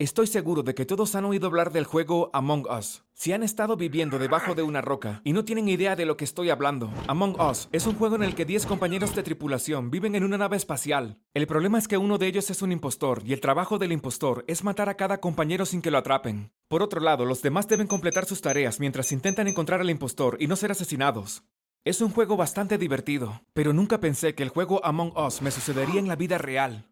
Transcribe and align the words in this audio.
Estoy 0.00 0.26
seguro 0.26 0.64
de 0.64 0.74
que 0.74 0.86
todos 0.86 1.14
han 1.14 1.24
oído 1.24 1.46
hablar 1.46 1.70
del 1.70 1.84
juego 1.84 2.28
Among 2.32 2.66
Us. 2.68 3.04
Si 3.12 3.32
han 3.32 3.44
estado 3.44 3.76
viviendo 3.76 4.18
debajo 4.18 4.56
de 4.56 4.64
una 4.64 4.80
roca 4.80 5.20
y 5.22 5.32
no 5.32 5.44
tienen 5.44 5.68
idea 5.68 5.94
de 5.94 6.04
lo 6.04 6.16
que 6.16 6.24
estoy 6.24 6.50
hablando, 6.50 6.90
Among 7.06 7.40
Us 7.40 7.68
es 7.70 7.86
un 7.86 7.94
juego 7.94 8.16
en 8.16 8.24
el 8.24 8.34
que 8.34 8.44
10 8.44 8.66
compañeros 8.66 9.14
de 9.14 9.22
tripulación 9.22 9.92
viven 9.92 10.16
en 10.16 10.24
una 10.24 10.36
nave 10.36 10.56
espacial. 10.56 11.20
El 11.32 11.46
problema 11.46 11.78
es 11.78 11.86
que 11.86 11.96
uno 11.96 12.18
de 12.18 12.26
ellos 12.26 12.50
es 12.50 12.60
un 12.60 12.72
impostor 12.72 13.22
y 13.24 13.34
el 13.34 13.40
trabajo 13.40 13.78
del 13.78 13.92
impostor 13.92 14.44
es 14.48 14.64
matar 14.64 14.88
a 14.88 14.96
cada 14.96 15.20
compañero 15.20 15.64
sin 15.64 15.80
que 15.80 15.92
lo 15.92 15.98
atrapen. 15.98 16.50
Por 16.66 16.82
otro 16.82 17.00
lado, 17.00 17.24
los 17.24 17.40
demás 17.40 17.68
deben 17.68 17.86
completar 17.86 18.24
sus 18.24 18.40
tareas 18.40 18.80
mientras 18.80 19.12
intentan 19.12 19.46
encontrar 19.46 19.80
al 19.80 19.90
impostor 19.90 20.38
y 20.40 20.48
no 20.48 20.56
ser 20.56 20.72
asesinados. 20.72 21.44
Es 21.84 22.00
un 22.00 22.10
juego 22.10 22.36
bastante 22.36 22.78
divertido, 22.78 23.42
pero 23.52 23.72
nunca 23.72 24.00
pensé 24.00 24.34
que 24.34 24.42
el 24.42 24.48
juego 24.48 24.84
Among 24.84 25.16
Us 25.16 25.40
me 25.40 25.52
sucedería 25.52 26.00
en 26.00 26.08
la 26.08 26.16
vida 26.16 26.36
real. 26.36 26.90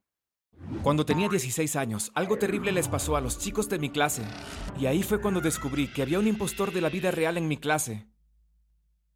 Cuando 0.83 1.07
tenía 1.07 1.29
16 1.29 1.77
años, 1.77 2.11
algo 2.15 2.39
terrible 2.39 2.73
les 2.73 2.89
pasó 2.89 3.17
a 3.17 3.21
los 3.21 3.39
chicos 3.39 3.69
de 3.69 3.79
mi 3.79 3.91
clase, 3.91 4.23
y 4.79 4.87
ahí 4.87 5.03
fue 5.03 5.21
cuando 5.21 5.41
descubrí 5.41 5.89
que 5.89 6.03
había 6.03 6.19
un 6.19 6.27
impostor 6.27 6.73
de 6.73 6.81
la 6.81 6.89
vida 6.89 7.11
real 7.11 7.37
en 7.37 7.47
mi 7.49 7.57
clase. 7.57 8.09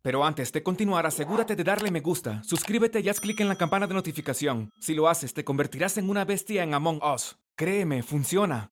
Pero 0.03 0.25
antes 0.25 0.53
de 0.53 0.63
continuar, 0.63 1.05
asegúrate 1.05 1.57
de 1.57 1.65
darle 1.65 1.91
me 1.91 2.01
gusta, 2.01 2.41
suscríbete 2.45 3.01
y 3.01 3.09
haz 3.09 3.19
clic 3.19 3.41
en 3.41 3.49
la 3.49 3.57
campana 3.57 3.89
de 3.89 3.95
notificación. 3.95 4.71
Si 4.79 4.95
lo 4.95 5.09
haces, 5.09 5.35
te 5.35 5.45
convertirás 5.45 5.99
en 5.99 6.09
una 6.09 6.25
bestia 6.25 6.63
en 6.63 6.75
Among 6.75 7.03
Us. 7.03 7.37
Créeme, 7.57 8.05
funciona. 8.05 8.71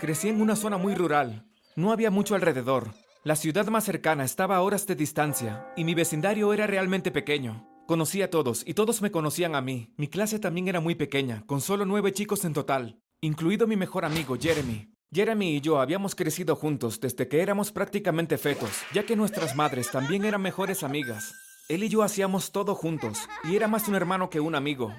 Crecí 0.00 0.30
en 0.30 0.40
una 0.40 0.56
zona 0.56 0.78
muy 0.78 0.94
rural. 0.94 1.46
No 1.76 1.92
había 1.92 2.10
mucho 2.10 2.34
alrededor. 2.34 2.94
La 3.24 3.36
ciudad 3.36 3.66
más 3.66 3.84
cercana 3.84 4.24
estaba 4.24 4.56
a 4.56 4.62
horas 4.62 4.86
de 4.86 4.94
distancia, 4.94 5.66
y 5.76 5.84
mi 5.84 5.94
vecindario 5.94 6.52
era 6.54 6.66
realmente 6.66 7.10
pequeño. 7.10 7.73
Conocí 7.86 8.22
a 8.22 8.30
todos 8.30 8.62
y 8.66 8.72
todos 8.72 9.02
me 9.02 9.10
conocían 9.10 9.54
a 9.54 9.60
mí. 9.60 9.92
Mi 9.98 10.08
clase 10.08 10.38
también 10.38 10.68
era 10.68 10.80
muy 10.80 10.94
pequeña, 10.94 11.44
con 11.46 11.60
solo 11.60 11.84
nueve 11.84 12.12
chicos 12.12 12.46
en 12.46 12.54
total, 12.54 12.98
incluido 13.20 13.66
mi 13.66 13.76
mejor 13.76 14.06
amigo 14.06 14.38
Jeremy. 14.40 14.90
Jeremy 15.12 15.56
y 15.56 15.60
yo 15.60 15.78
habíamos 15.78 16.14
crecido 16.14 16.56
juntos 16.56 16.98
desde 16.98 17.28
que 17.28 17.42
éramos 17.42 17.72
prácticamente 17.72 18.38
fetos, 18.38 18.70
ya 18.94 19.04
que 19.04 19.16
nuestras 19.16 19.54
madres 19.54 19.90
también 19.90 20.24
eran 20.24 20.40
mejores 20.40 20.82
amigas. 20.82 21.34
Él 21.68 21.84
y 21.84 21.90
yo 21.90 22.02
hacíamos 22.02 22.52
todo 22.52 22.74
juntos, 22.74 23.28
y 23.44 23.54
era 23.54 23.68
más 23.68 23.86
un 23.86 23.96
hermano 23.96 24.30
que 24.30 24.40
un 24.40 24.54
amigo. 24.54 24.94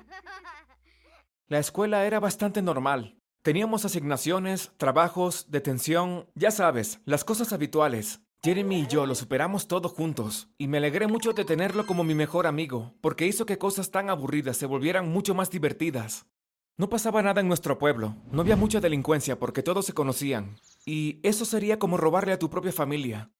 La 1.47 1.57
escuela 1.57 2.05
era 2.05 2.19
bastante 2.19 2.61
normal. 2.61 3.17
Teníamos 3.41 3.83
asignaciones, 3.83 4.71
trabajos, 4.77 5.49
detención, 5.49 6.27
ya 6.35 6.51
sabes, 6.51 6.99
las 7.05 7.23
cosas 7.23 7.51
habituales. 7.51 8.21
Jeremy 8.45 8.81
y 8.81 8.85
yo 8.85 9.07
lo 9.07 9.15
superamos 9.15 9.67
todo 9.67 9.89
juntos, 9.89 10.49
y 10.59 10.67
me 10.67 10.77
alegré 10.77 11.07
mucho 11.07 11.33
de 11.33 11.45
tenerlo 11.45 11.88
como 11.88 12.03
mi 12.03 12.13
mejor 12.13 12.45
amigo, 12.45 12.93
porque 13.01 13.25
hizo 13.25 13.47
que 13.47 13.57
cosas 13.57 13.89
tan 13.89 14.11
aburridas 14.11 14.55
se 14.55 14.67
volvieran 14.67 15.09
mucho 15.09 15.33
más 15.33 15.49
divertidas. 15.49 16.27
No 16.77 16.88
pasaba 16.88 17.23
nada 17.23 17.41
en 17.41 17.47
nuestro 17.47 17.79
pueblo, 17.79 18.16
no 18.31 18.41
había 18.41 18.55
mucha 18.55 18.79
delincuencia 18.79 19.39
porque 19.39 19.63
todos 19.63 19.88
se 19.88 19.93
conocían, 19.93 20.59
y 20.85 21.19
eso 21.23 21.43
sería 21.43 21.79
como 21.79 21.97
robarle 21.97 22.33
a 22.33 22.38
tu 22.38 22.51
propia 22.51 22.71
familia. 22.71 23.31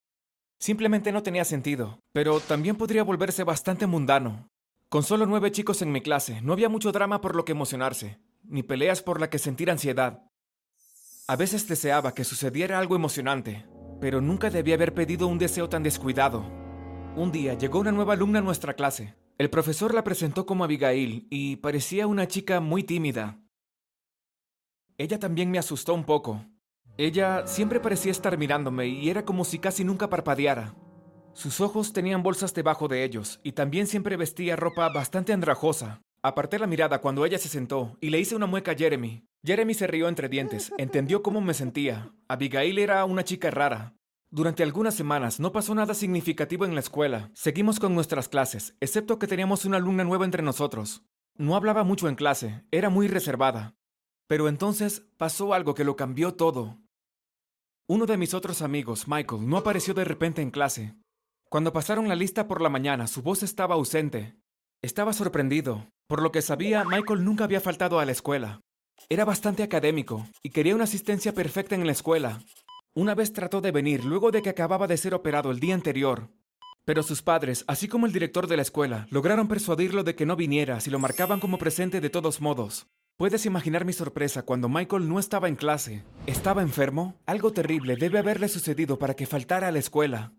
Simplemente 0.58 1.12
no 1.12 1.22
tenía 1.22 1.44
sentido, 1.44 2.00
pero 2.12 2.40
también 2.40 2.74
podría 2.74 3.04
volverse 3.04 3.44
bastante 3.44 3.86
mundano. 3.86 4.48
Con 4.88 5.04
solo 5.04 5.24
nueve 5.24 5.52
chicos 5.52 5.82
en 5.82 5.92
mi 5.92 6.00
clase, 6.00 6.40
no 6.40 6.52
había 6.52 6.68
mucho 6.68 6.90
drama 6.90 7.20
por 7.20 7.36
lo 7.36 7.44
que 7.44 7.52
emocionarse, 7.52 8.18
ni 8.42 8.64
peleas 8.64 9.02
por 9.02 9.20
la 9.20 9.30
que 9.30 9.38
sentir 9.38 9.70
ansiedad. 9.70 10.24
A 11.28 11.36
veces 11.36 11.68
deseaba 11.68 12.12
que 12.12 12.24
sucediera 12.24 12.80
algo 12.80 12.96
emocionante, 12.96 13.66
pero 14.00 14.20
nunca 14.20 14.50
debía 14.50 14.74
haber 14.74 14.94
pedido 14.94 15.26
un 15.26 15.38
deseo 15.38 15.68
tan 15.68 15.82
descuidado. 15.82 16.44
Un 17.16 17.32
día 17.32 17.54
llegó 17.54 17.80
una 17.80 17.92
nueva 17.92 18.14
alumna 18.14 18.40
a 18.40 18.42
nuestra 18.42 18.74
clase. 18.74 19.14
El 19.38 19.50
profesor 19.50 19.94
la 19.94 20.04
presentó 20.04 20.46
como 20.46 20.64
Abigail 20.64 21.26
y 21.30 21.56
parecía 21.56 22.06
una 22.06 22.26
chica 22.26 22.60
muy 22.60 22.82
tímida. 22.82 23.38
Ella 24.98 25.18
también 25.18 25.50
me 25.50 25.58
asustó 25.58 25.92
un 25.94 26.04
poco. 26.04 26.46
Ella 26.98 27.46
siempre 27.46 27.80
parecía 27.80 28.12
estar 28.12 28.38
mirándome 28.38 28.86
y 28.86 29.10
era 29.10 29.24
como 29.24 29.44
si 29.44 29.58
casi 29.58 29.84
nunca 29.84 30.08
parpadeara. 30.08 30.74
Sus 31.34 31.60
ojos 31.60 31.92
tenían 31.92 32.22
bolsas 32.22 32.54
debajo 32.54 32.88
de 32.88 33.04
ellos 33.04 33.40
y 33.42 33.52
también 33.52 33.86
siempre 33.86 34.16
vestía 34.16 34.56
ropa 34.56 34.88
bastante 34.88 35.34
andrajosa. 35.34 36.00
Aparté 36.22 36.58
la 36.58 36.66
mirada 36.66 37.00
cuando 37.00 37.24
ella 37.24 37.38
se 37.38 37.48
sentó 37.48 37.96
y 38.00 38.10
le 38.10 38.18
hice 38.18 38.34
una 38.34 38.46
mueca 38.46 38.72
a 38.72 38.74
Jeremy. 38.74 39.26
Jeremy 39.44 39.74
se 39.74 39.86
rió 39.86 40.08
entre 40.08 40.28
dientes, 40.28 40.72
entendió 40.78 41.22
cómo 41.22 41.40
me 41.40 41.54
sentía. 41.54 42.12
Abigail 42.28 42.78
era 42.78 43.04
una 43.04 43.24
chica 43.24 43.50
rara. 43.50 43.94
Durante 44.30 44.62
algunas 44.62 44.94
semanas 44.94 45.38
no 45.38 45.52
pasó 45.52 45.74
nada 45.74 45.94
significativo 45.94 46.64
en 46.64 46.74
la 46.74 46.80
escuela. 46.80 47.30
Seguimos 47.34 47.78
con 47.78 47.94
nuestras 47.94 48.28
clases, 48.28 48.74
excepto 48.80 49.18
que 49.18 49.28
teníamos 49.28 49.64
una 49.64 49.76
alumna 49.76 50.04
nueva 50.04 50.24
entre 50.24 50.42
nosotros. 50.42 51.04
No 51.36 51.54
hablaba 51.54 51.84
mucho 51.84 52.08
en 52.08 52.16
clase, 52.16 52.64
era 52.70 52.90
muy 52.90 53.08
reservada. 53.08 53.76
Pero 54.26 54.48
entonces 54.48 55.06
pasó 55.16 55.54
algo 55.54 55.74
que 55.74 55.84
lo 55.84 55.94
cambió 55.94 56.34
todo. 56.34 56.78
Uno 57.86 58.06
de 58.06 58.16
mis 58.16 58.34
otros 58.34 58.62
amigos, 58.62 59.06
Michael, 59.06 59.48
no 59.48 59.56
apareció 59.56 59.94
de 59.94 60.04
repente 60.04 60.42
en 60.42 60.50
clase. 60.50 60.96
Cuando 61.48 61.72
pasaron 61.72 62.08
la 62.08 62.16
lista 62.16 62.48
por 62.48 62.60
la 62.60 62.68
mañana, 62.68 63.06
su 63.06 63.22
voz 63.22 63.44
estaba 63.44 63.76
ausente. 63.76 64.36
Estaba 64.86 65.12
sorprendido. 65.12 65.90
Por 66.06 66.22
lo 66.22 66.30
que 66.30 66.42
sabía, 66.42 66.84
Michael 66.84 67.24
nunca 67.24 67.42
había 67.42 67.60
faltado 67.60 67.98
a 67.98 68.04
la 68.04 68.12
escuela. 68.12 68.60
Era 69.08 69.24
bastante 69.24 69.64
académico 69.64 70.28
y 70.44 70.50
quería 70.50 70.76
una 70.76 70.84
asistencia 70.84 71.32
perfecta 71.32 71.74
en 71.74 71.84
la 71.86 71.90
escuela. 71.90 72.40
Una 72.94 73.16
vez 73.16 73.32
trató 73.32 73.60
de 73.60 73.72
venir 73.72 74.04
luego 74.04 74.30
de 74.30 74.42
que 74.42 74.50
acababa 74.50 74.86
de 74.86 74.96
ser 74.96 75.12
operado 75.12 75.50
el 75.50 75.58
día 75.58 75.74
anterior. 75.74 76.30
Pero 76.84 77.02
sus 77.02 77.20
padres, 77.20 77.64
así 77.66 77.88
como 77.88 78.06
el 78.06 78.12
director 78.12 78.46
de 78.46 78.54
la 78.58 78.62
escuela, 78.62 79.08
lograron 79.10 79.48
persuadirlo 79.48 80.04
de 80.04 80.14
que 80.14 80.24
no 80.24 80.36
viniera 80.36 80.78
si 80.78 80.88
lo 80.88 81.00
marcaban 81.00 81.40
como 81.40 81.58
presente 81.58 82.00
de 82.00 82.08
todos 82.08 82.40
modos. 82.40 82.86
Puedes 83.16 83.44
imaginar 83.44 83.84
mi 83.84 83.92
sorpresa 83.92 84.42
cuando 84.44 84.68
Michael 84.68 85.08
no 85.08 85.18
estaba 85.18 85.48
en 85.48 85.56
clase. 85.56 86.04
¿Estaba 86.28 86.62
enfermo? 86.62 87.16
Algo 87.26 87.52
terrible 87.52 87.96
debe 87.96 88.20
haberle 88.20 88.46
sucedido 88.46 89.00
para 89.00 89.14
que 89.14 89.26
faltara 89.26 89.66
a 89.66 89.72
la 89.72 89.80
escuela. 89.80 90.32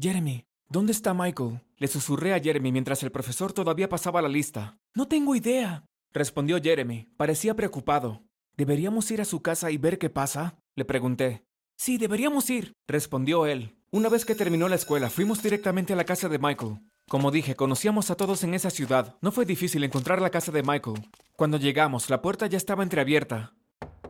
Jeremy, 0.00 0.46
¿dónde 0.68 0.92
está 0.92 1.14
Michael? 1.14 1.60
Le 1.76 1.88
susurré 1.88 2.34
a 2.34 2.40
Jeremy 2.40 2.72
mientras 2.72 3.02
el 3.02 3.12
profesor 3.12 3.52
todavía 3.52 3.88
pasaba 3.88 4.22
la 4.22 4.28
lista. 4.28 4.78
No 4.94 5.08
tengo 5.08 5.34
idea, 5.34 5.84
respondió 6.12 6.60
Jeremy. 6.62 7.08
Parecía 7.16 7.54
preocupado. 7.54 8.22
¿Deberíamos 8.56 9.10
ir 9.10 9.20
a 9.20 9.24
su 9.24 9.42
casa 9.42 9.70
y 9.70 9.78
ver 9.78 9.98
qué 9.98 10.10
pasa? 10.10 10.56
Le 10.76 10.84
pregunté. 10.84 11.44
Sí, 11.76 11.98
deberíamos 11.98 12.48
ir, 12.50 12.72
respondió 12.86 13.46
él. 13.46 13.76
Una 13.90 14.08
vez 14.08 14.24
que 14.24 14.34
terminó 14.34 14.68
la 14.68 14.76
escuela, 14.76 15.10
fuimos 15.10 15.42
directamente 15.42 15.92
a 15.92 15.96
la 15.96 16.04
casa 16.04 16.28
de 16.28 16.38
Michael. 16.38 16.80
Como 17.08 17.30
dije, 17.30 17.54
conocíamos 17.54 18.10
a 18.10 18.16
todos 18.16 18.42
en 18.44 18.54
esa 18.54 18.70
ciudad. 18.70 19.16
No 19.20 19.30
fue 19.30 19.44
difícil 19.44 19.84
encontrar 19.84 20.22
la 20.22 20.30
casa 20.30 20.52
de 20.52 20.62
Michael. 20.62 21.10
Cuando 21.36 21.58
llegamos, 21.58 22.08
la 22.10 22.22
puerta 22.22 22.46
ya 22.46 22.56
estaba 22.56 22.82
entreabierta. 22.82 23.54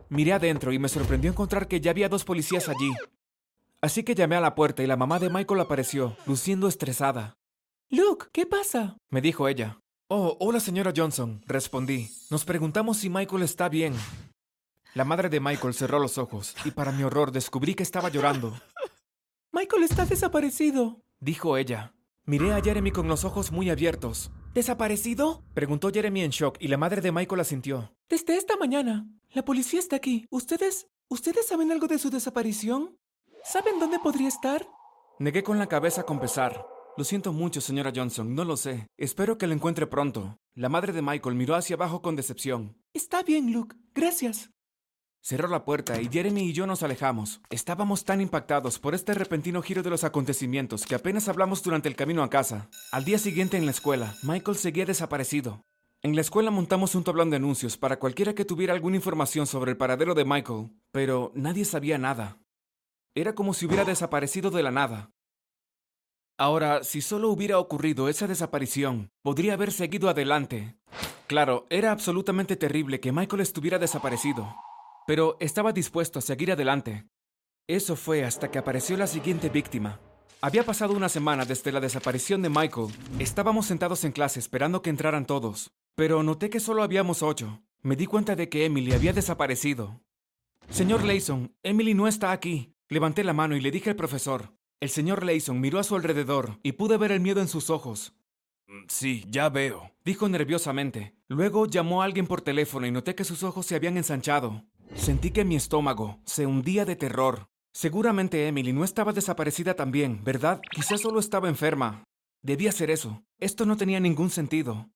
Miré 0.09 0.33
adentro 0.33 0.71
y 0.71 0.79
me 0.79 0.89
sorprendió 0.89 1.29
encontrar 1.29 1.67
que 1.67 1.81
ya 1.81 1.91
había 1.91 2.09
dos 2.09 2.23
policías 2.23 2.69
allí. 2.69 2.91
Así 3.85 4.03
que 4.03 4.15
llamé 4.15 4.35
a 4.35 4.41
la 4.41 4.55
puerta 4.55 4.81
y 4.81 4.87
la 4.87 4.97
mamá 4.97 5.19
de 5.19 5.29
Michael 5.29 5.59
apareció, 5.59 6.17
luciendo 6.25 6.67
estresada. 6.67 7.37
Luke, 7.91 8.25
¿qué 8.31 8.47
pasa? 8.47 8.97
me 9.11 9.21
dijo 9.21 9.47
ella. 9.47 9.79
Oh, 10.07 10.35
hola 10.39 10.59
señora 10.59 10.91
Johnson, 10.95 11.43
respondí. 11.45 12.09
Nos 12.31 12.45
preguntamos 12.45 12.97
si 12.97 13.11
Michael 13.11 13.43
está 13.43 13.69
bien. 13.69 13.93
La 14.95 15.05
madre 15.05 15.29
de 15.29 15.39
Michael 15.39 15.75
cerró 15.75 15.99
los 15.99 16.17
ojos 16.17 16.55
y 16.65 16.71
para 16.71 16.91
mi 16.91 17.03
horror 17.03 17.31
descubrí 17.31 17.75
que 17.75 17.83
estaba 17.83 18.09
llorando. 18.09 18.59
Michael 19.53 19.83
está 19.83 20.05
desaparecido, 20.05 21.03
dijo 21.19 21.55
ella. 21.55 21.93
Miré 22.25 22.53
a 22.53 22.61
Jeremy 22.63 22.89
con 22.89 23.07
los 23.07 23.23
ojos 23.23 23.51
muy 23.51 23.69
abiertos. 23.69 24.31
¿Desaparecido? 24.55 25.43
Preguntó 25.53 25.91
Jeremy 25.91 26.23
en 26.23 26.31
shock 26.31 26.57
y 26.59 26.69
la 26.69 26.77
madre 26.77 27.01
de 27.01 27.11
Michael 27.11 27.41
asintió. 27.41 27.93
Desde 28.09 28.35
esta 28.35 28.57
mañana. 28.57 29.07
La 29.29 29.45
policía 29.45 29.79
está 29.79 29.95
aquí. 29.95 30.25
¿Ustedes... 30.31 30.87
¿Ustedes 31.07 31.45
saben 31.45 31.71
algo 31.71 31.85
de 31.85 31.99
su 31.99 32.09
desaparición? 32.09 32.97
¿Saben 33.45 33.79
dónde 33.79 33.99
podría 33.99 34.27
estar? 34.27 34.67
Negué 35.19 35.43
con 35.43 35.59
la 35.59 35.67
cabeza 35.67 36.01
con 36.01 36.19
pesar. 36.19 36.65
Lo 36.97 37.03
siento 37.03 37.31
mucho, 37.31 37.61
señora 37.61 37.93
Johnson, 37.95 38.33
no 38.33 38.43
lo 38.43 38.57
sé. 38.57 38.87
Espero 38.97 39.37
que 39.37 39.45
lo 39.45 39.53
encuentre 39.53 39.85
pronto. 39.85 40.39
La 40.55 40.67
madre 40.67 40.93
de 40.93 41.03
Michael 41.03 41.35
miró 41.35 41.53
hacia 41.53 41.75
abajo 41.75 42.01
con 42.01 42.15
decepción. 42.15 42.75
Está 42.91 43.21
bien, 43.21 43.53
Luke. 43.53 43.75
Gracias. 43.93 44.49
Cerró 45.21 45.47
la 45.47 45.63
puerta 45.63 46.01
y 46.01 46.09
Jeremy 46.09 46.41
y 46.41 46.53
yo 46.53 46.65
nos 46.65 46.81
alejamos. 46.81 47.41
Estábamos 47.51 48.03
tan 48.03 48.19
impactados 48.19 48.79
por 48.79 48.95
este 48.95 49.13
repentino 49.13 49.61
giro 49.61 49.83
de 49.83 49.91
los 49.91 50.03
acontecimientos 50.03 50.83
que 50.83 50.95
apenas 50.95 51.27
hablamos 51.27 51.61
durante 51.61 51.87
el 51.87 51.95
camino 51.95 52.23
a 52.23 52.31
casa. 52.31 52.69
Al 52.91 53.05
día 53.05 53.19
siguiente 53.19 53.57
en 53.57 53.65
la 53.65 53.71
escuela, 53.71 54.15
Michael 54.23 54.57
seguía 54.57 54.85
desaparecido. 54.85 55.61
En 56.01 56.15
la 56.15 56.21
escuela 56.21 56.49
montamos 56.49 56.95
un 56.95 57.03
tablón 57.03 57.29
de 57.29 57.37
anuncios 57.37 57.77
para 57.77 57.99
cualquiera 57.99 58.33
que 58.33 58.45
tuviera 58.45 58.73
alguna 58.73 58.95
información 58.95 59.45
sobre 59.45 59.69
el 59.69 59.77
paradero 59.77 60.15
de 60.15 60.25
Michael, 60.25 60.71
pero 60.91 61.31
nadie 61.35 61.63
sabía 61.63 61.99
nada. 61.99 62.39
Era 63.15 63.33
como 63.33 63.53
si 63.53 63.65
hubiera 63.65 63.85
desaparecido 63.85 64.51
de 64.51 64.61
la 64.61 64.71
nada. 64.71 65.11
Ahora, 66.37 66.83
si 66.83 67.01
solo 67.01 67.29
hubiera 67.29 67.57
ocurrido 67.57 68.09
esa 68.09 68.27
desaparición, 68.27 69.09
podría 69.23 69.53
haber 69.53 69.71
seguido 69.71 70.09
adelante. 70.09 70.77
Claro, 71.25 71.65
era 71.69 71.91
absolutamente 71.91 72.55
terrible 72.55 72.99
que 72.99 73.11
Michael 73.11 73.41
estuviera 73.41 73.79
desaparecido 73.79 74.53
pero 75.05 75.37
estaba 75.39 75.71
dispuesto 75.71 76.19
a 76.19 76.21
seguir 76.21 76.51
adelante. 76.51 77.07
Eso 77.67 77.95
fue 77.95 78.23
hasta 78.23 78.51
que 78.51 78.59
apareció 78.59 78.97
la 78.97 79.07
siguiente 79.07 79.49
víctima. 79.49 79.99
Había 80.41 80.63
pasado 80.63 80.93
una 80.93 81.09
semana 81.09 81.45
desde 81.45 81.71
la 81.71 81.79
desaparición 81.79 82.41
de 82.41 82.49
Michael. 82.49 82.87
Estábamos 83.19 83.65
sentados 83.65 84.03
en 84.03 84.11
clase 84.11 84.39
esperando 84.39 84.81
que 84.81 84.89
entraran 84.89 85.25
todos, 85.25 85.71
pero 85.95 86.21
noté 86.23 86.49
que 86.49 86.59
solo 86.59 86.83
habíamos 86.83 87.23
ocho. 87.23 87.61
Me 87.81 87.95
di 87.95 88.05
cuenta 88.05 88.35
de 88.35 88.49
que 88.49 88.65
Emily 88.65 88.93
había 88.93 89.13
desaparecido. 89.13 90.01
Señor 90.69 91.03
Layson, 91.03 91.55
Emily 91.63 91.93
no 91.93 92.07
está 92.07 92.31
aquí. 92.31 92.74
Levanté 92.89 93.23
la 93.23 93.33
mano 93.33 93.55
y 93.55 93.61
le 93.61 93.71
dije 93.71 93.89
al 93.89 93.95
profesor. 93.95 94.53
El 94.79 94.89
señor 94.89 95.23
Layson 95.23 95.59
miró 95.59 95.79
a 95.79 95.83
su 95.83 95.95
alrededor 95.95 96.59
y 96.61 96.73
pude 96.73 96.97
ver 96.97 97.11
el 97.11 97.19
miedo 97.19 97.41
en 97.41 97.47
sus 97.47 97.69
ojos. 97.69 98.13
Mm, 98.67 98.85
sí, 98.87 99.25
ya 99.27 99.49
veo, 99.49 99.91
dijo 100.03 100.29
nerviosamente. 100.29 101.15
Luego 101.27 101.65
llamó 101.65 102.01
a 102.01 102.05
alguien 102.05 102.27
por 102.27 102.41
teléfono 102.41 102.85
y 102.85 102.91
noté 102.91 103.15
que 103.15 103.23
sus 103.23 103.41
ojos 103.43 103.65
se 103.65 103.75
habían 103.75 103.97
ensanchado. 103.97 104.63
Sentí 104.93 105.31
que 105.31 105.45
mi 105.45 105.55
estómago 105.55 106.19
se 106.25 106.45
hundía 106.45 106.85
de 106.85 106.95
terror. 106.95 107.47
Seguramente 107.73 108.47
Emily 108.47 108.71
no 108.71 108.83
estaba 108.83 109.13
desaparecida 109.13 109.73
también, 109.73 110.23
¿verdad? 110.23 110.61
Quizás 110.71 111.01
solo 111.01 111.19
estaba 111.19 111.49
enferma. 111.49 112.03
Debía 112.43 112.71
ser 112.71 112.91
eso. 112.91 113.23
Esto 113.39 113.65
no 113.65 113.77
tenía 113.77 113.99
ningún 113.99 114.29
sentido. 114.29 114.89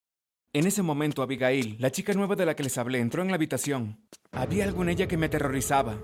En 0.53 0.68
ese 0.68 0.83
momento, 0.83 1.21
Abigail, 1.21 1.77
la 1.80 1.92
chica 1.92 2.13
nueva 2.13 2.35
de 2.35 2.45
la 2.45 2.56
que 2.56 2.63
les 2.63 2.77
hablé, 2.77 3.00
entró 3.00 3.21
en 3.21 3.30
la 3.30 3.35
habitación. 3.35 4.06
Había 4.31 4.65
algo 4.65 4.83
en 4.83 4.89
ella 4.89 5.07
que 5.07 5.18
me 5.18 5.25
aterrorizaba. 5.25 6.00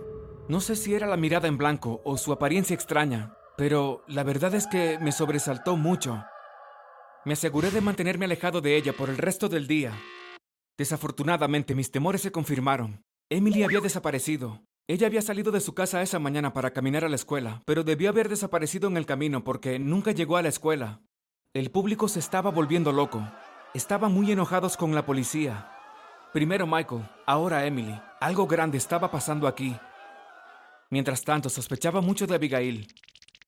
No 0.48 0.62
sé 0.62 0.76
si 0.76 0.94
era 0.94 1.08
la 1.08 1.18
mirada 1.18 1.48
en 1.48 1.58
blanco 1.58 2.02
o 2.06 2.18
su 2.18 2.32
apariencia 2.32 2.76
extraña, 2.76 3.36
pero 3.58 4.04
la 4.08 4.22
verdad 4.24 4.54
es 4.54 4.68
que 4.68 5.00
me 5.00 5.12
sobresaltó 5.12 5.76
mucho. 5.76 6.24
Me 7.26 7.34
aseguré 7.34 7.72
de 7.72 7.82
mantenerme 7.82 8.26
alejado 8.26 8.62
de 8.62 8.78
ella 8.78 8.94
por 8.94 9.10
el 9.10 9.18
resto 9.18 9.50
del 9.50 9.66
día. 9.66 9.94
Desafortunadamente, 10.78 11.74
mis 11.74 11.90
temores 11.90 12.22
se 12.22 12.32
confirmaron. 12.32 13.02
Emily 13.32 13.64
había 13.64 13.80
desaparecido. 13.80 14.62
Ella 14.88 15.08
había 15.08 15.24
salido 15.24 15.52
de 15.52 15.62
su 15.62 15.74
casa 15.74 16.04
esa 16.04 16.20
mañana 16.20 16.54
para 16.54 16.74
caminar 16.74 17.04
a 17.04 17.10
la 17.10 17.16
escuela, 17.16 17.64
pero 17.66 17.84
debió 17.84 18.10
haber 18.10 18.30
desaparecido 18.30 18.88
en 18.88 18.98
el 18.98 19.08
camino 19.08 19.44
porque 19.44 19.80
nunca 19.80 20.12
llegó 20.12 20.38
a 20.38 20.44
la 20.44 20.50
escuela. 20.50 21.02
El 21.56 21.72
público 21.72 22.08
se 22.08 22.20
estaba 22.20 22.52
volviendo 22.52 22.92
loco. 22.92 23.28
Estaban 23.74 24.14
muy 24.14 24.32
enojados 24.32 24.78
con 24.78 24.94
la 24.94 25.08
policía. 25.08 25.72
Primero 26.34 26.68
Michael, 26.68 27.10
ahora 27.26 27.66
Emily. 27.66 28.00
Algo 28.20 28.46
grande 28.46 28.78
estaba 28.78 29.10
pasando 29.10 29.48
aquí. 29.48 29.76
Mientras 30.90 31.24
tanto, 31.24 31.50
sospechaba 31.50 32.02
mucho 32.02 32.28
de 32.28 32.36
Abigail. 32.36 32.88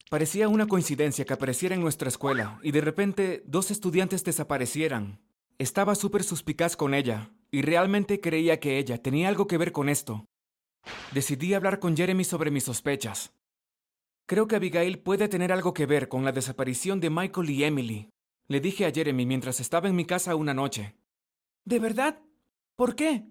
Parecía 0.09 0.47
una 0.47 0.67
coincidencia 0.67 1.25
que 1.25 1.33
apareciera 1.33 1.75
en 1.75 1.81
nuestra 1.81 2.07
escuela 2.07 2.59
y 2.63 2.71
de 2.71 2.81
repente 2.81 3.43
dos 3.45 3.71
estudiantes 3.71 4.23
desaparecieran. 4.23 5.19
Estaba 5.57 5.95
súper 5.95 6.23
suspicaz 6.23 6.77
con 6.77 6.93
ella 6.93 7.31
y 7.51 7.61
realmente 7.61 8.21
creía 8.21 8.59
que 8.59 8.77
ella 8.77 9.01
tenía 9.01 9.27
algo 9.27 9.47
que 9.47 9.57
ver 9.57 9.71
con 9.71 9.89
esto. 9.89 10.25
Decidí 11.11 11.53
hablar 11.53 11.79
con 11.79 11.97
Jeremy 11.97 12.23
sobre 12.23 12.51
mis 12.51 12.63
sospechas. 12.63 13.33
Creo 14.27 14.47
que 14.47 14.55
Abigail 14.55 14.99
puede 14.99 15.27
tener 15.27 15.51
algo 15.51 15.73
que 15.73 15.85
ver 15.85 16.07
con 16.07 16.23
la 16.23 16.31
desaparición 16.31 16.99
de 16.99 17.09
Michael 17.09 17.49
y 17.49 17.63
Emily. 17.63 18.09
Le 18.47 18.59
dije 18.61 18.85
a 18.85 18.91
Jeremy 18.91 19.25
mientras 19.25 19.59
estaba 19.59 19.89
en 19.89 19.95
mi 19.95 20.05
casa 20.05 20.35
una 20.35 20.53
noche. 20.53 20.95
¿De 21.65 21.79
verdad? 21.79 22.19
¿Por 22.75 22.95
qué? 22.95 23.25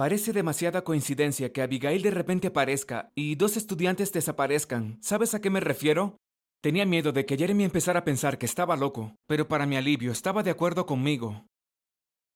Parece 0.00 0.32
demasiada 0.32 0.82
coincidencia 0.82 1.52
que 1.52 1.60
Abigail 1.60 2.00
de 2.00 2.10
repente 2.10 2.48
aparezca 2.48 3.12
y 3.14 3.34
dos 3.34 3.58
estudiantes 3.58 4.14
desaparezcan. 4.14 4.98
¿Sabes 5.02 5.34
a 5.34 5.42
qué 5.42 5.50
me 5.50 5.60
refiero? 5.60 6.16
Tenía 6.62 6.86
miedo 6.86 7.12
de 7.12 7.26
que 7.26 7.36
Jeremy 7.36 7.64
empezara 7.64 7.98
a 7.98 8.04
pensar 8.04 8.38
que 8.38 8.46
estaba 8.46 8.76
loco, 8.76 9.14
pero 9.26 9.46
para 9.46 9.66
mi 9.66 9.76
alivio 9.76 10.10
estaba 10.10 10.42
de 10.42 10.52
acuerdo 10.52 10.86
conmigo. 10.86 11.44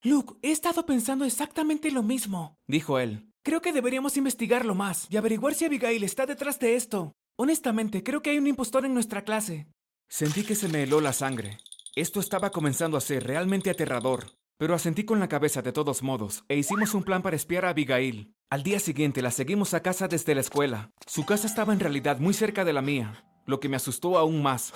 Luke, 0.02 0.34
he 0.43 0.50
estado 0.52 0.84
pensando 0.84 1.25
exactamente 1.25 1.90
lo 1.90 2.02
mismo, 2.02 2.58
dijo 2.69 2.99
él. 2.99 3.31
Creo 3.43 3.62
que 3.62 3.72
deberíamos 3.72 4.19
investigarlo 4.19 4.75
más 4.75 5.06
y 5.08 5.16
averiguar 5.16 5.55
si 5.55 5.64
Abigail 5.64 6.05
está 6.05 6.26
detrás 6.26 6.61
de 6.61 6.76
esto. 6.76 7.14
Honestamente, 7.38 8.02
creo 8.02 8.20
que 8.20 8.28
hay 8.28 8.37
un 8.37 8.46
impostor 8.46 8.84
en 8.84 8.93
nuestra 8.93 9.25
clase. 9.25 9.69
Sentí 10.11 10.44
que 10.44 10.55
se 10.55 10.69
me 10.69 10.82
heló 10.82 11.00
la 11.00 11.14
sangre. 11.14 11.56
Esto 11.96 12.20
estaba 12.20 12.50
comenzando 12.50 12.99
a 12.99 13.00
ser 13.00 13.25
realmente 13.25 13.70
aterrador, 13.70 14.26
pero 14.56 14.74
asentí 14.74 15.04
con 15.04 15.20
la 15.20 15.28
cabeza 15.28 15.62
de 15.62 15.72
todos 15.72 16.02
modos 16.02 16.44
e 16.48 16.56
hicimos 16.56 16.94
un 16.94 17.02
plan 17.02 17.22
para 17.22 17.36
espiar 17.36 17.64
a 17.64 17.70
Abigail. 17.70 18.34
Al 18.50 18.62
día 18.62 18.78
siguiente 18.78 19.22
la 19.22 19.30
seguimos 19.30 19.74
a 19.74 19.80
casa 19.80 20.08
desde 20.08 20.34
la 20.34 20.40
escuela. 20.40 20.92
Su 21.06 21.24
casa 21.26 21.46
estaba 21.46 21.72
en 21.72 21.80
realidad 21.80 22.18
muy 22.18 22.34
cerca 22.34 22.64
de 22.64 22.72
la 22.72 22.82
mía, 22.82 23.24
lo 23.46 23.60
que 23.60 23.68
me 23.68 23.76
asustó 23.76 24.18
aún 24.18 24.42
más. 24.42 24.72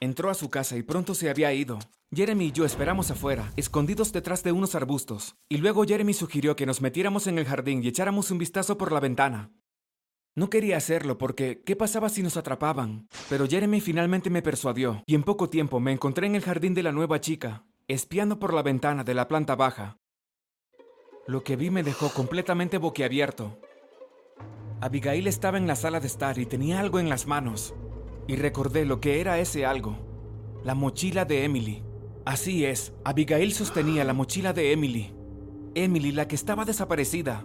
Entró 0.00 0.30
a 0.30 0.34
su 0.34 0.50
casa 0.50 0.76
y 0.76 0.82
pronto 0.82 1.14
se 1.14 1.30
había 1.30 1.52
ido. 1.52 1.78
Jeremy 2.14 2.46
y 2.46 2.52
yo 2.52 2.64
esperamos 2.64 3.10
afuera, 3.10 3.52
escondidos 3.56 4.12
detrás 4.12 4.44
de 4.44 4.52
unos 4.52 4.74
arbustos, 4.74 5.36
y 5.48 5.56
luego 5.56 5.84
Jeremy 5.84 6.14
sugirió 6.14 6.54
que 6.54 6.66
nos 6.66 6.80
metiéramos 6.80 7.26
en 7.26 7.38
el 7.38 7.46
jardín 7.46 7.82
y 7.82 7.88
echáramos 7.88 8.30
un 8.30 8.38
vistazo 8.38 8.78
por 8.78 8.92
la 8.92 9.00
ventana. 9.00 9.50
No 10.36 10.48
quería 10.48 10.76
hacerlo 10.76 11.18
porque, 11.18 11.62
¿qué 11.64 11.74
pasaba 11.74 12.08
si 12.08 12.22
nos 12.22 12.36
atrapaban? 12.36 13.08
Pero 13.28 13.48
Jeremy 13.48 13.80
finalmente 13.80 14.30
me 14.30 14.42
persuadió, 14.42 15.02
y 15.06 15.14
en 15.14 15.24
poco 15.24 15.48
tiempo 15.48 15.80
me 15.80 15.92
encontré 15.92 16.26
en 16.26 16.36
el 16.36 16.42
jardín 16.42 16.74
de 16.74 16.84
la 16.84 16.92
nueva 16.92 17.20
chica, 17.20 17.64
espiando 17.88 18.40
por 18.40 18.52
la 18.52 18.62
ventana 18.62 19.04
de 19.04 19.14
la 19.14 19.28
planta 19.28 19.54
baja. 19.54 19.98
Lo 21.28 21.44
que 21.44 21.54
vi 21.54 21.70
me 21.70 21.84
dejó 21.84 22.08
completamente 22.08 22.78
boquiabierto. 22.78 23.60
Abigail 24.80 25.28
estaba 25.28 25.56
en 25.56 25.68
la 25.68 25.76
sala 25.76 26.00
de 26.00 26.08
estar 26.08 26.36
y 26.38 26.46
tenía 26.46 26.80
algo 26.80 26.98
en 26.98 27.08
las 27.08 27.28
manos, 27.28 27.74
y 28.26 28.34
recordé 28.34 28.84
lo 28.84 29.00
que 29.00 29.20
era 29.20 29.38
ese 29.38 29.64
algo, 29.64 29.98
la 30.64 30.74
mochila 30.74 31.24
de 31.24 31.44
Emily. 31.44 31.84
Así 32.24 32.64
es, 32.64 32.92
Abigail 33.04 33.52
sostenía 33.52 34.02
la 34.02 34.14
mochila 34.14 34.52
de 34.52 34.72
Emily. 34.72 35.14
Emily, 35.76 36.10
la 36.10 36.26
que 36.26 36.34
estaba 36.34 36.64
desaparecida, 36.64 37.44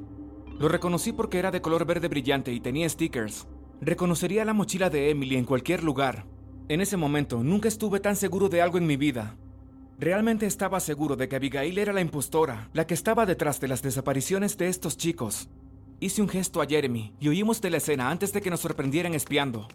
lo 0.57 0.69
reconocí 0.69 1.13
porque 1.13 1.37
era 1.37 1.51
de 1.51 1.61
color 1.61 1.85
verde 1.85 2.07
brillante 2.07 2.51
y 2.51 2.59
tenía 2.59 2.89
stickers. 2.89 3.47
Reconocería 3.79 4.43
la 4.43 4.53
mochila 4.53 4.89
de 4.89 5.11
Emily 5.11 5.35
en 5.35 5.45
cualquier 5.45 5.83
lugar. 5.83 6.25
En 6.67 6.81
ese 6.81 6.97
momento 6.97 7.43
nunca 7.43 7.67
estuve 7.67 7.99
tan 7.99 8.15
seguro 8.15 8.49
de 8.49 8.63
algo 8.63 8.79
en 8.79 8.87
mi 8.87 8.97
vida. 8.97 9.37
Realmente 9.99 10.45
estaba 10.45 10.79
seguro 10.79 11.15
de 11.15 11.29
que 11.29 11.35
Abigail 11.35 11.77
era 11.77 11.93
la 11.93 12.01
impostora, 12.01 12.69
la 12.73 12.87
que 12.87 12.93
estaba 12.93 13.25
detrás 13.25 13.59
de 13.59 13.67
las 13.67 13.81
desapariciones 13.81 14.57
de 14.57 14.67
estos 14.67 14.97
chicos. 14.97 15.49
Hice 15.99 16.21
un 16.21 16.29
gesto 16.29 16.61
a 16.61 16.65
Jeremy 16.65 17.13
y 17.19 17.27
oímos 17.27 17.61
de 17.61 17.69
la 17.69 17.77
escena 17.77 18.09
antes 18.09 18.33
de 18.33 18.41
que 18.41 18.49
nos 18.49 18.61
sorprendieran 18.61 19.13
espiando. 19.13 19.67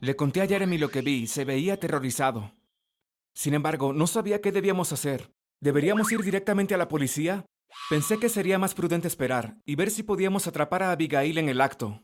Le 0.00 0.16
conté 0.16 0.40
a 0.40 0.46
Jeremy 0.46 0.78
lo 0.78 0.90
que 0.90 1.02
vi 1.02 1.22
y 1.22 1.26
se 1.26 1.44
veía 1.44 1.74
aterrorizado. 1.74 2.52
Sin 3.34 3.52
embargo, 3.52 3.92
no 3.92 4.06
sabía 4.06 4.40
qué 4.40 4.52
debíamos 4.52 4.92
hacer. 4.92 5.30
¿Deberíamos 5.60 6.10
ir 6.12 6.22
directamente 6.22 6.74
a 6.74 6.78
la 6.78 6.88
policía? 6.88 7.44
Pensé 7.90 8.18
que 8.18 8.28
sería 8.28 8.58
más 8.58 8.74
prudente 8.74 9.08
esperar 9.08 9.58
y 9.64 9.74
ver 9.74 9.90
si 9.90 10.02
podíamos 10.02 10.46
atrapar 10.46 10.82
a 10.82 10.92
Abigail 10.92 11.36
en 11.38 11.48
el 11.48 11.60
acto. 11.60 12.02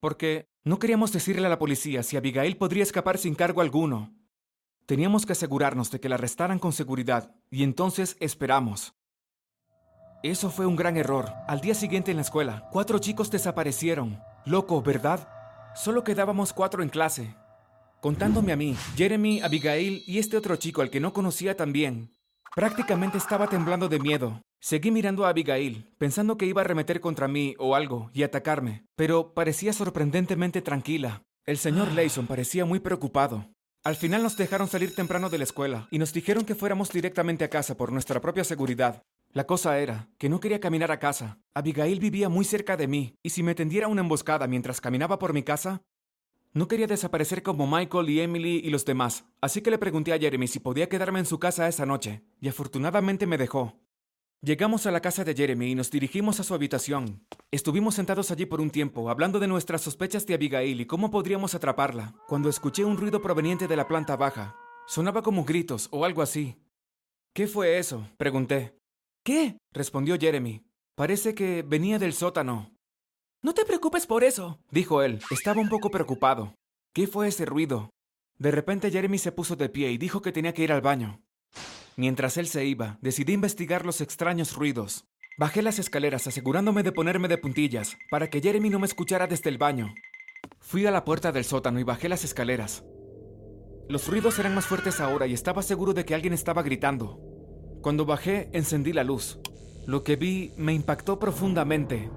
Porque 0.00 0.48
no 0.64 0.78
queríamos 0.78 1.12
decirle 1.12 1.46
a 1.46 1.50
la 1.50 1.58
policía 1.58 2.02
si 2.02 2.16
Abigail 2.16 2.56
podría 2.56 2.82
escapar 2.82 3.18
sin 3.18 3.34
cargo 3.34 3.60
alguno. 3.60 4.14
Teníamos 4.86 5.26
que 5.26 5.32
asegurarnos 5.32 5.90
de 5.90 5.98
que 5.98 6.08
la 6.08 6.14
arrestaran 6.14 6.60
con 6.60 6.72
seguridad 6.72 7.34
y 7.50 7.64
entonces 7.64 8.16
esperamos. 8.20 8.94
Eso 10.22 10.48
fue 10.48 10.64
un 10.64 10.76
gran 10.76 10.96
error. 10.96 11.32
Al 11.48 11.60
día 11.60 11.74
siguiente 11.74 12.12
en 12.12 12.18
la 12.18 12.22
escuela, 12.22 12.68
cuatro 12.70 13.00
chicos 13.00 13.30
desaparecieron. 13.30 14.20
Loco, 14.44 14.80
¿verdad? 14.82 15.28
Solo 15.74 16.04
quedábamos 16.04 16.52
cuatro 16.52 16.84
en 16.84 16.88
clase. 16.88 17.34
Contándome 18.00 18.52
a 18.52 18.56
mí, 18.56 18.76
Jeremy, 18.96 19.40
Abigail 19.40 20.04
y 20.06 20.18
este 20.18 20.36
otro 20.36 20.54
chico 20.54 20.82
al 20.82 20.90
que 20.90 21.00
no 21.00 21.12
conocía 21.12 21.56
tan 21.56 21.72
bien. 21.72 22.12
Prácticamente 22.54 23.18
estaba 23.18 23.48
temblando 23.48 23.88
de 23.88 23.98
miedo. 23.98 24.40
Seguí 24.60 24.92
mirando 24.92 25.26
a 25.26 25.30
Abigail, 25.30 25.92
pensando 25.98 26.36
que 26.36 26.46
iba 26.46 26.60
a 26.60 26.64
arremeter 26.64 27.00
contra 27.00 27.26
mí 27.26 27.56
o 27.58 27.74
algo 27.74 28.10
y 28.14 28.22
atacarme, 28.22 28.86
pero 28.94 29.34
parecía 29.34 29.72
sorprendentemente 29.72 30.62
tranquila. 30.62 31.24
El 31.44 31.58
señor 31.58 31.92
Layson 31.92 32.26
parecía 32.26 32.64
muy 32.64 32.80
preocupado. 32.80 33.50
Al 33.86 33.94
final 33.94 34.24
nos 34.24 34.36
dejaron 34.36 34.66
salir 34.66 34.96
temprano 34.96 35.30
de 35.30 35.38
la 35.38 35.44
escuela 35.44 35.86
y 35.92 36.00
nos 36.00 36.12
dijeron 36.12 36.44
que 36.44 36.56
fuéramos 36.56 36.90
directamente 36.90 37.44
a 37.44 37.50
casa 37.50 37.76
por 37.76 37.92
nuestra 37.92 38.20
propia 38.20 38.42
seguridad. 38.42 39.04
La 39.32 39.46
cosa 39.46 39.78
era 39.78 40.08
que 40.18 40.28
no 40.28 40.40
quería 40.40 40.58
caminar 40.58 40.90
a 40.90 40.98
casa. 40.98 41.38
Abigail 41.54 42.00
vivía 42.00 42.28
muy 42.28 42.44
cerca 42.44 42.76
de 42.76 42.88
mí 42.88 43.14
y 43.22 43.30
si 43.30 43.44
me 43.44 43.54
tendiera 43.54 43.86
una 43.86 44.00
emboscada 44.00 44.48
mientras 44.48 44.80
caminaba 44.80 45.20
por 45.20 45.32
mi 45.32 45.44
casa, 45.44 45.82
no 46.52 46.66
quería 46.66 46.88
desaparecer 46.88 47.44
como 47.44 47.68
Michael 47.68 48.10
y 48.10 48.20
Emily 48.22 48.56
y 48.56 48.70
los 48.70 48.84
demás, 48.84 49.24
así 49.40 49.60
que 49.60 49.70
le 49.70 49.78
pregunté 49.78 50.12
a 50.12 50.18
Jeremy 50.18 50.48
si 50.48 50.58
podía 50.58 50.88
quedarme 50.88 51.20
en 51.20 51.26
su 51.26 51.38
casa 51.38 51.68
esa 51.68 51.86
noche, 51.86 52.24
y 52.40 52.48
afortunadamente 52.48 53.28
me 53.28 53.38
dejó. 53.38 53.78
Llegamos 54.42 54.86
a 54.86 54.90
la 54.90 55.00
casa 55.00 55.24
de 55.24 55.34
Jeremy 55.34 55.70
y 55.70 55.74
nos 55.74 55.90
dirigimos 55.90 56.38
a 56.40 56.44
su 56.44 56.54
habitación. 56.54 57.26
Estuvimos 57.50 57.94
sentados 57.94 58.30
allí 58.30 58.44
por 58.44 58.60
un 58.60 58.70
tiempo, 58.70 59.08
hablando 59.08 59.40
de 59.40 59.48
nuestras 59.48 59.80
sospechas 59.80 60.26
de 60.26 60.34
Abigail 60.34 60.80
y 60.80 60.86
cómo 60.86 61.10
podríamos 61.10 61.54
atraparla, 61.54 62.14
cuando 62.28 62.48
escuché 62.48 62.84
un 62.84 62.98
ruido 62.98 63.22
proveniente 63.22 63.66
de 63.66 63.76
la 63.76 63.88
planta 63.88 64.14
baja. 64.16 64.54
Sonaba 64.86 65.22
como 65.22 65.44
gritos 65.44 65.88
o 65.90 66.04
algo 66.04 66.22
así. 66.22 66.56
¿Qué 67.34 67.46
fue 67.46 67.78
eso? 67.78 68.08
pregunté. 68.18 68.78
¿Qué? 69.24 69.58
respondió 69.72 70.16
Jeremy. 70.18 70.64
Parece 70.94 71.34
que 71.34 71.62
venía 71.62 71.98
del 71.98 72.12
sótano. 72.12 72.76
No 73.42 73.54
te 73.54 73.64
preocupes 73.64 74.06
por 74.06 74.22
eso, 74.22 74.60
dijo 74.70 75.02
él. 75.02 75.20
Estaba 75.30 75.60
un 75.60 75.68
poco 75.68 75.90
preocupado. 75.90 76.54
¿Qué 76.94 77.06
fue 77.06 77.28
ese 77.28 77.46
ruido? 77.46 77.90
De 78.38 78.50
repente 78.50 78.90
Jeremy 78.90 79.18
se 79.18 79.32
puso 79.32 79.56
de 79.56 79.70
pie 79.70 79.90
y 79.90 79.98
dijo 79.98 80.20
que 80.20 80.32
tenía 80.32 80.52
que 80.52 80.62
ir 80.62 80.72
al 80.72 80.82
baño. 80.82 81.22
Mientras 81.96 82.36
él 82.36 82.46
se 82.46 82.66
iba, 82.66 82.98
decidí 83.00 83.32
investigar 83.32 83.86
los 83.86 84.02
extraños 84.02 84.54
ruidos. 84.54 85.06
Bajé 85.38 85.62
las 85.62 85.78
escaleras 85.78 86.26
asegurándome 86.26 86.82
de 86.82 86.92
ponerme 86.92 87.26
de 87.26 87.38
puntillas, 87.38 87.96
para 88.10 88.28
que 88.28 88.42
Jeremy 88.42 88.68
no 88.68 88.78
me 88.78 88.86
escuchara 88.86 89.26
desde 89.26 89.48
el 89.48 89.56
baño. 89.56 89.94
Fui 90.60 90.84
a 90.84 90.90
la 90.90 91.04
puerta 91.04 91.32
del 91.32 91.44
sótano 91.44 91.80
y 91.80 91.84
bajé 91.84 92.10
las 92.10 92.22
escaleras. 92.22 92.84
Los 93.88 94.08
ruidos 94.08 94.38
eran 94.38 94.54
más 94.54 94.66
fuertes 94.66 95.00
ahora 95.00 95.26
y 95.26 95.32
estaba 95.32 95.62
seguro 95.62 95.94
de 95.94 96.04
que 96.04 96.14
alguien 96.14 96.34
estaba 96.34 96.62
gritando. 96.62 97.18
Cuando 97.80 98.04
bajé, 98.04 98.50
encendí 98.52 98.92
la 98.92 99.04
luz. 99.04 99.38
Lo 99.86 100.04
que 100.04 100.16
vi 100.16 100.52
me 100.58 100.74
impactó 100.74 101.18
profundamente. 101.18 102.10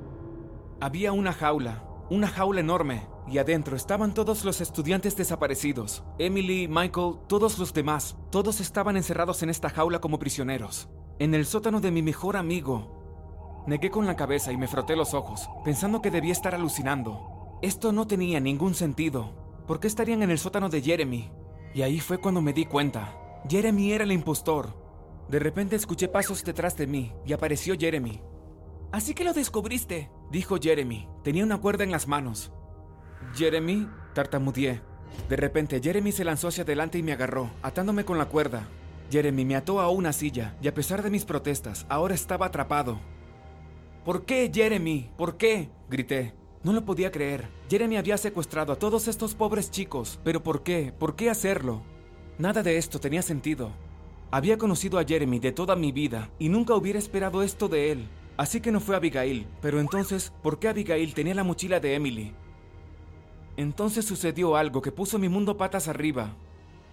Había 0.81 1.13
una 1.13 1.31
jaula, 1.31 1.86
una 2.09 2.27
jaula 2.27 2.61
enorme, 2.61 3.07
y 3.27 3.37
adentro 3.37 3.75
estaban 3.75 4.13
todos 4.13 4.43
los 4.43 4.61
estudiantes 4.61 5.15
desaparecidos. 5.15 6.03
Emily, 6.17 6.67
Michael, 6.67 7.15
todos 7.27 7.59
los 7.59 7.73
demás, 7.73 8.17
todos 8.31 8.59
estaban 8.59 8.97
encerrados 8.97 9.43
en 9.43 9.49
esta 9.49 9.69
jaula 9.69 9.99
como 9.99 10.17
prisioneros. 10.17 10.89
En 11.19 11.35
el 11.35 11.45
sótano 11.45 11.81
de 11.81 11.91
mi 11.91 12.01
mejor 12.01 12.37
amigo. 12.37 13.63
Negué 13.67 13.91
con 13.91 14.07
la 14.07 14.15
cabeza 14.15 14.51
y 14.51 14.57
me 14.57 14.67
froté 14.67 14.95
los 14.95 15.13
ojos, 15.13 15.49
pensando 15.63 16.01
que 16.01 16.09
debía 16.09 16.31
estar 16.31 16.55
alucinando. 16.55 17.59
Esto 17.61 17.91
no 17.91 18.07
tenía 18.07 18.39
ningún 18.39 18.73
sentido. 18.73 19.33
¿Por 19.67 19.79
qué 19.79 19.87
estarían 19.87 20.23
en 20.23 20.31
el 20.31 20.39
sótano 20.39 20.69
de 20.69 20.81
Jeremy? 20.81 21.29
Y 21.75 21.83
ahí 21.83 21.99
fue 21.99 22.17
cuando 22.17 22.41
me 22.41 22.53
di 22.53 22.65
cuenta. 22.65 23.15
Jeremy 23.47 23.91
era 23.91 24.03
el 24.03 24.11
impostor. 24.11 24.73
De 25.29 25.37
repente 25.37 25.75
escuché 25.75 26.07
pasos 26.07 26.43
detrás 26.43 26.75
de 26.75 26.87
mí 26.87 27.13
y 27.25 27.33
apareció 27.33 27.75
Jeremy. 27.77 28.19
Así 28.91 29.13
que 29.13 29.23
lo 29.23 29.33
descubriste, 29.33 30.09
dijo 30.31 30.57
Jeremy. 30.62 31.07
Tenía 31.24 31.43
una 31.43 31.59
cuerda 31.59 31.83
en 31.83 31.91
las 31.91 32.07
manos. 32.07 32.51
Jeremy, 33.36 33.88
tartamudeé. 34.13 34.81
De 35.27 35.36
repente 35.36 35.81
Jeremy 35.81 36.12
se 36.12 36.24
lanzó 36.24 36.48
hacia 36.48 36.63
adelante 36.63 36.98
y 36.98 37.03
me 37.03 37.13
agarró, 37.13 37.50
atándome 37.62 38.05
con 38.05 38.17
la 38.17 38.25
cuerda. 38.25 38.67
Jeremy 39.12 39.43
me 39.43 39.55
ató 39.55 39.79
a 39.79 39.89
una 39.89 40.13
silla 40.13 40.55
y 40.62 40.67
a 40.67 40.74
pesar 40.74 41.01
de 41.01 41.09
mis 41.09 41.25
protestas, 41.25 41.86
ahora 41.89 42.13
estaba 42.13 42.45
atrapado. 42.45 43.00
¿Por 44.05 44.25
qué, 44.25 44.50
Jeremy? 44.53 45.09
¿Por 45.17 45.38
qué? 45.38 45.69
grité. 45.89 46.33
No 46.63 46.74
lo 46.74 46.86
podía 46.86 47.12
creer. 47.12 47.50
Jeremy 47.69 47.98
había 47.98 48.17
secuestrado 48.17 48.74
a 48.74 48.75
todos 48.77 49.07
estos 49.07 49.33
pobres 49.33 49.71
chicos. 49.71 50.19
¿Pero 50.24 50.43
por 50.43 50.62
qué? 50.63 50.93
¿Por 50.98 51.15
qué 51.15 51.29
hacerlo? 51.29 51.81
Nada 52.38 52.63
de 52.63 52.77
esto 52.77 53.00
tenía 53.00 53.21
sentido. 53.21 53.71
Había 54.31 54.57
conocido 54.57 55.00
a 55.00 55.05
Jeremy 55.05 55.39
de 55.39 55.51
toda 55.51 55.75
mi 55.75 55.91
vida 55.91 56.29
y 56.38 56.50
nunca 56.50 56.75
hubiera 56.75 57.00
esperado 57.00 57.41
esto 57.43 57.67
de 57.67 57.91
él. 57.91 58.09
Así 58.39 58.62
que 58.62 58.72
no 58.72 58.79
fue 58.79 58.96
Abigail. 58.96 59.46
Pero 59.62 59.81
entonces, 59.81 60.31
¿por 60.41 60.60
qué 60.60 60.69
Abigail 60.69 61.13
tenía 61.13 61.36
la 61.36 61.43
mochila 61.43 61.81
de 61.81 61.96
Emily? 61.96 62.34
Entonces 63.58 64.05
sucedió 64.05 64.55
algo 64.55 64.81
que 64.81 64.93
puso 64.93 65.19
mi 65.19 65.27
mundo 65.27 65.58
patas 65.58 65.89
arriba. 65.89 66.38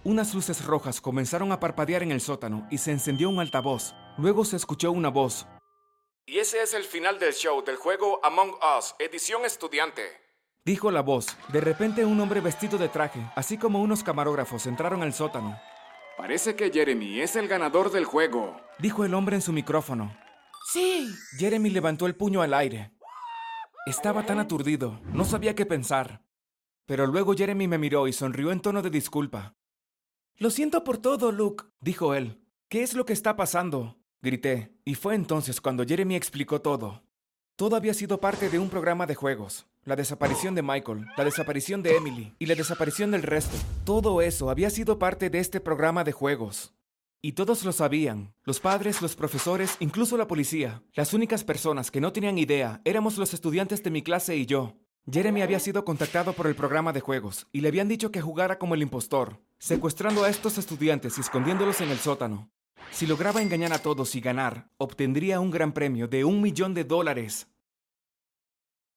Unas 0.03 0.33
luces 0.33 0.65
rojas 0.65 0.99
comenzaron 0.99 1.53
a 1.53 1.61
parpadear 1.61 2.03
en 2.03 2.11
el 2.11 2.19
sótano 2.19 2.67
y 2.69 2.79
se 2.79 2.91
encendió 2.91 3.29
un 3.29 3.39
altavoz. 3.39 3.95
Luego 4.17 4.43
se 4.43 4.57
escuchó 4.57 4.91
una 4.91 5.07
voz. 5.07 5.47
Y 6.25 6.39
ese 6.39 6.61
es 6.61 6.73
el 6.73 6.83
final 6.83 7.17
del 7.17 7.33
show 7.33 7.63
del 7.63 7.77
juego 7.77 8.19
Among 8.25 8.51
Us, 8.77 8.93
edición 8.99 9.45
estudiante. 9.45 10.01
Dijo 10.65 10.91
la 10.91 11.01
voz. 11.01 11.27
De 11.47 11.61
repente 11.61 12.03
un 12.03 12.19
hombre 12.19 12.41
vestido 12.41 12.77
de 12.77 12.89
traje, 12.89 13.21
así 13.37 13.57
como 13.57 13.81
unos 13.81 14.03
camarógrafos, 14.03 14.67
entraron 14.67 15.01
al 15.01 15.13
sótano. 15.13 15.57
Parece 16.17 16.57
que 16.57 16.71
Jeremy 16.71 17.21
es 17.21 17.37
el 17.37 17.47
ganador 17.47 17.89
del 17.89 18.03
juego. 18.03 18.59
Dijo 18.79 19.05
el 19.05 19.13
hombre 19.13 19.37
en 19.37 19.41
su 19.41 19.53
micrófono. 19.53 20.26
Sí. 20.65 21.09
Jeremy 21.37 21.69
levantó 21.69 22.05
el 22.07 22.15
puño 22.15 22.41
al 22.41 22.53
aire. 22.53 22.91
Estaba 23.85 24.25
tan 24.25 24.39
aturdido, 24.39 24.99
no 25.13 25.23
sabía 25.23 25.55
qué 25.55 25.65
pensar. 25.65 26.21
Pero 26.85 27.07
luego 27.07 27.33
Jeremy 27.33 27.67
me 27.67 27.77
miró 27.77 28.07
y 28.07 28.13
sonrió 28.13 28.51
en 28.51 28.61
tono 28.61 28.81
de 28.81 28.89
disculpa. 28.89 29.55
Lo 30.37 30.49
siento 30.49 30.83
por 30.83 30.97
todo, 30.97 31.31
Luke, 31.31 31.65
dijo 31.79 32.13
él. 32.13 32.41
¿Qué 32.69 32.83
es 32.83 32.93
lo 32.93 33.05
que 33.05 33.13
está 33.13 33.35
pasando? 33.35 33.97
Grité, 34.21 34.73
y 34.83 34.95
fue 34.95 35.15
entonces 35.15 35.61
cuando 35.61 35.85
Jeremy 35.85 36.15
explicó 36.15 36.61
todo. 36.61 37.03
Todo 37.55 37.75
había 37.75 37.93
sido 37.93 38.19
parte 38.19 38.49
de 38.49 38.59
un 38.59 38.69
programa 38.69 39.05
de 39.05 39.15
juegos. 39.15 39.67
La 39.83 39.95
desaparición 39.95 40.53
de 40.53 40.61
Michael, 40.61 41.07
la 41.15 41.23
desaparición 41.23 41.81
de 41.81 41.95
Emily 41.95 42.35
y 42.39 42.45
la 42.45 42.55
desaparición 42.55 43.11
del 43.11 43.23
resto. 43.23 43.55
Todo 43.85 44.21
eso 44.21 44.49
había 44.49 44.69
sido 44.69 44.99
parte 44.99 45.29
de 45.29 45.39
este 45.39 45.59
programa 45.59 46.03
de 46.03 46.11
juegos. 46.11 46.76
Y 47.21 47.33
todos 47.33 47.65
lo 47.65 47.71
sabían. 47.71 48.33
Los 48.43 48.59
padres, 48.59 49.01
los 49.01 49.15
profesores, 49.15 49.75
incluso 49.79 50.17
la 50.17 50.27
policía. 50.27 50.83
Las 50.93 51.13
únicas 51.13 51.43
personas 51.43 51.89
que 51.89 51.99
no 51.99 52.13
tenían 52.13 52.37
idea 52.37 52.81
éramos 52.85 53.17
los 53.17 53.33
estudiantes 53.33 53.81
de 53.81 53.89
mi 53.89 54.03
clase 54.03 54.35
y 54.35 54.45
yo. 54.45 54.75
Jeremy 55.09 55.41
había 55.41 55.59
sido 55.59 55.83
contactado 55.85 56.33
por 56.33 56.47
el 56.47 56.55
programa 56.55 56.93
de 56.93 56.99
juegos 56.99 57.47
y 57.51 57.61
le 57.61 57.69
habían 57.69 57.87
dicho 57.87 58.11
que 58.11 58.21
jugara 58.21 58.59
como 58.59 58.75
el 58.75 58.81
impostor, 58.81 59.41
secuestrando 59.57 60.23
a 60.23 60.29
estos 60.29 60.57
estudiantes 60.57 61.17
y 61.17 61.21
escondiéndolos 61.21 61.81
en 61.81 61.89
el 61.89 61.97
sótano. 61.97 62.51
Si 62.91 63.07
lograba 63.07 63.41
engañar 63.41 63.73
a 63.73 63.79
todos 63.79 64.15
y 64.15 64.21
ganar, 64.21 64.69
obtendría 64.77 65.39
un 65.39 65.49
gran 65.49 65.73
premio 65.73 66.07
de 66.07 66.23
un 66.23 66.41
millón 66.41 66.73
de 66.73 66.83
dólares. 66.83 67.47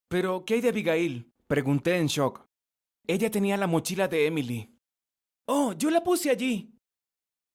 Pero, 0.08 0.44
¿qué 0.44 0.54
hay 0.54 0.60
de 0.60 0.70
Abigail? 0.70 1.32
Pregunté 1.46 1.96
en 1.96 2.06
shock. 2.08 2.44
Ella 3.06 3.30
tenía 3.30 3.56
la 3.56 3.66
mochila 3.66 4.08
de 4.08 4.26
Emily. 4.26 4.76
Oh, 5.46 5.72
yo 5.72 5.90
la 5.90 6.02
puse 6.02 6.30
allí. 6.30 6.79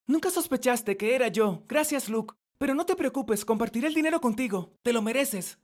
Nunca 0.06 0.30
sospechaste 0.30 0.96
que 0.96 1.14
era 1.14 1.28
yo. 1.28 1.64
Gracias, 1.68 2.08
Luke. 2.08 2.34
Pero 2.58 2.74
no 2.74 2.86
te 2.86 2.96
preocupes, 2.96 3.44
compartiré 3.44 3.88
el 3.88 3.94
dinero 3.94 4.20
contigo. 4.20 4.72
Te 4.82 4.92
lo 4.92 5.02
mereces. 5.02 5.58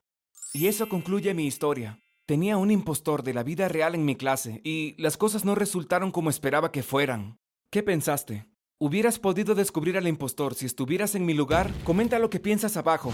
Y 0.52 0.66
eso 0.66 0.88
concluye 0.88 1.32
mi 1.32 1.46
historia. 1.46 2.00
Tenía 2.26 2.56
un 2.56 2.70
impostor 2.70 3.22
de 3.22 3.34
la 3.34 3.42
vida 3.42 3.68
real 3.68 3.94
en 3.94 4.04
mi 4.04 4.16
clase 4.16 4.60
y 4.64 5.00
las 5.00 5.16
cosas 5.16 5.44
no 5.44 5.54
resultaron 5.54 6.10
como 6.10 6.30
esperaba 6.30 6.70
que 6.72 6.82
fueran. 6.82 7.38
¿Qué 7.70 7.82
pensaste? 7.82 8.46
¿Hubieras 8.78 9.18
podido 9.18 9.54
descubrir 9.54 9.96
al 9.96 10.08
impostor 10.08 10.54
si 10.54 10.66
estuvieras 10.66 11.14
en 11.14 11.24
mi 11.24 11.34
lugar? 11.34 11.72
Comenta 11.84 12.18
lo 12.18 12.30
que 12.30 12.40
piensas 12.40 12.76
abajo. 12.76 13.12